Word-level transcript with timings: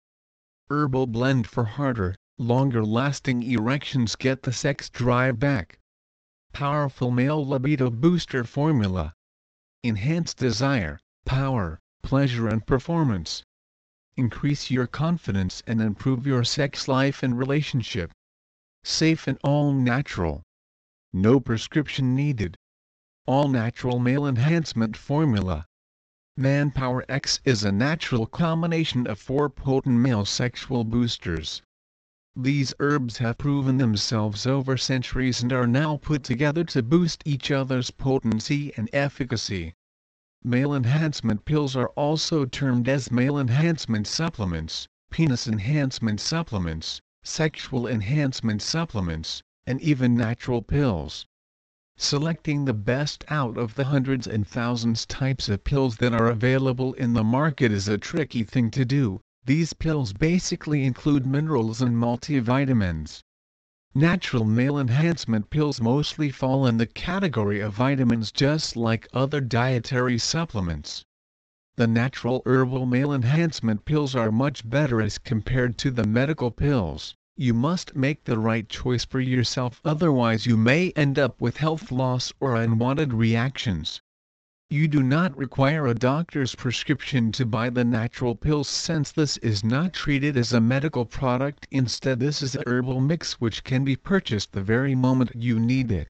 Herbal 0.68 1.06
blend 1.06 1.46
for 1.46 1.64
harder, 1.64 2.16
longer 2.36 2.84
lasting 2.84 3.44
erections 3.44 4.16
get 4.16 4.42
the 4.42 4.52
sex 4.52 4.90
drive 4.90 5.38
back. 5.38 5.78
Powerful 6.52 7.12
male 7.12 7.46
libido 7.46 7.90
booster 7.90 8.42
formula. 8.42 9.14
Enhance 9.84 10.34
desire, 10.34 10.98
power, 11.24 11.78
pleasure 12.02 12.48
and 12.48 12.66
performance. 12.66 13.44
Increase 14.16 14.68
your 14.68 14.88
confidence 14.88 15.62
and 15.64 15.80
improve 15.80 16.26
your 16.26 16.42
sex 16.42 16.88
life 16.88 17.22
and 17.22 17.38
relationship. 17.38 18.10
Safe 18.82 19.28
and 19.28 19.38
all 19.44 19.72
natural. 19.72 20.42
No 21.12 21.38
prescription 21.38 22.16
needed. 22.16 22.56
All 23.24 23.46
natural 23.46 24.00
male 24.00 24.26
enhancement 24.26 24.96
formula. 24.96 25.68
Manpower 26.36 27.04
X 27.08 27.38
is 27.44 27.62
a 27.62 27.70
natural 27.70 28.26
combination 28.26 29.06
of 29.06 29.16
four 29.20 29.48
potent 29.48 30.00
male 30.00 30.24
sexual 30.24 30.82
boosters. 30.82 31.62
These 32.34 32.74
herbs 32.80 33.18
have 33.18 33.38
proven 33.38 33.76
themselves 33.76 34.44
over 34.44 34.76
centuries 34.76 35.40
and 35.40 35.52
are 35.52 35.68
now 35.68 35.98
put 35.98 36.24
together 36.24 36.64
to 36.64 36.82
boost 36.82 37.22
each 37.24 37.52
other's 37.52 37.92
potency 37.92 38.72
and 38.76 38.90
efficacy. 38.92 39.74
Male 40.42 40.74
enhancement 40.74 41.44
pills 41.44 41.76
are 41.76 41.90
also 41.90 42.44
termed 42.44 42.88
as 42.88 43.12
male 43.12 43.38
enhancement 43.38 44.08
supplements, 44.08 44.88
penis 45.12 45.46
enhancement 45.46 46.18
supplements, 46.20 47.00
sexual 47.22 47.86
enhancement 47.86 48.62
supplements, 48.62 49.42
and 49.64 49.80
even 49.80 50.16
natural 50.16 50.60
pills. 50.60 51.26
Selecting 52.04 52.64
the 52.64 52.74
best 52.74 53.24
out 53.28 53.56
of 53.56 53.76
the 53.76 53.84
hundreds 53.84 54.26
and 54.26 54.44
thousands 54.44 55.06
types 55.06 55.48
of 55.48 55.62
pills 55.62 55.98
that 55.98 56.12
are 56.12 56.26
available 56.26 56.94
in 56.94 57.12
the 57.12 57.22
market 57.22 57.70
is 57.70 57.86
a 57.86 57.96
tricky 57.96 58.42
thing 58.42 58.72
to 58.72 58.84
do. 58.84 59.20
These 59.44 59.72
pills 59.72 60.12
basically 60.12 60.84
include 60.84 61.24
minerals 61.24 61.80
and 61.80 61.96
multivitamins. 61.96 63.22
Natural 63.94 64.44
male 64.44 64.80
enhancement 64.80 65.48
pills 65.48 65.80
mostly 65.80 66.28
fall 66.32 66.66
in 66.66 66.76
the 66.76 66.86
category 66.88 67.60
of 67.60 67.74
vitamins 67.74 68.32
just 68.32 68.74
like 68.76 69.06
other 69.12 69.40
dietary 69.40 70.18
supplements. 70.18 71.04
The 71.76 71.86
natural 71.86 72.42
herbal 72.44 72.84
male 72.84 73.12
enhancement 73.12 73.84
pills 73.84 74.16
are 74.16 74.32
much 74.32 74.68
better 74.68 75.00
as 75.00 75.18
compared 75.18 75.78
to 75.78 75.92
the 75.92 76.04
medical 76.04 76.50
pills. 76.50 77.14
You 77.38 77.54
must 77.54 77.96
make 77.96 78.24
the 78.24 78.38
right 78.38 78.68
choice 78.68 79.06
for 79.06 79.18
yourself 79.18 79.80
otherwise 79.86 80.44
you 80.44 80.58
may 80.58 80.90
end 80.90 81.18
up 81.18 81.40
with 81.40 81.56
health 81.56 81.90
loss 81.90 82.30
or 82.40 82.56
unwanted 82.56 83.14
reactions. 83.14 84.02
You 84.68 84.86
do 84.86 85.02
not 85.02 85.36
require 85.36 85.86
a 85.86 85.94
doctor's 85.94 86.54
prescription 86.54 87.32
to 87.32 87.46
buy 87.46 87.70
the 87.70 87.84
natural 87.84 88.34
pills 88.34 88.68
since 88.68 89.10
this 89.12 89.38
is 89.38 89.64
not 89.64 89.94
treated 89.94 90.36
as 90.36 90.52
a 90.52 90.60
medical 90.60 91.06
product 91.06 91.66
instead 91.70 92.20
this 92.20 92.42
is 92.42 92.54
a 92.54 92.62
herbal 92.66 93.00
mix 93.00 93.40
which 93.40 93.64
can 93.64 93.82
be 93.82 93.96
purchased 93.96 94.52
the 94.52 94.62
very 94.62 94.94
moment 94.94 95.32
you 95.34 95.58
need 95.58 95.90
it. 95.90 96.08